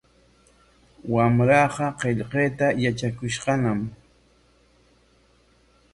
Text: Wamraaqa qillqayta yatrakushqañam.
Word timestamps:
Wamraaqa 1.13 1.87
qillqayta 1.99 2.67
yatrakushqañam. 2.83 3.79